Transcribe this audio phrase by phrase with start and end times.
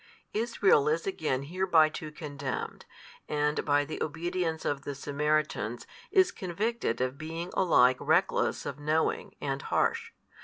[0.33, 2.87] Israel is again hereby too condemned,
[3.29, 8.79] and by the obedience 11 of the Samaritans, is convicted of being alike reckless of
[8.79, 10.11] knowing and harsh.